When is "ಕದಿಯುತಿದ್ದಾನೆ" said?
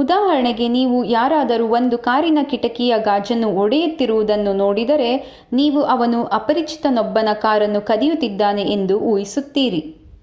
7.90-8.66